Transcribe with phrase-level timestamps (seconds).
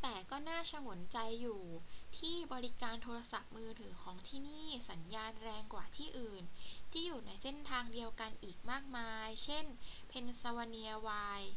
[0.00, 1.62] แต่ก็น่าฉงนใจอยู่
[2.18, 6.44] ที่บริการโทรศัพท์มือถือของที่นี่สัญญาณแรงกว่าที่อื่น
[6.90, 9.64] ที่อยู่ในเส้นทางเดียวกันอีกมากมาย เช่น
[10.10, 11.54] pennsylvania wilds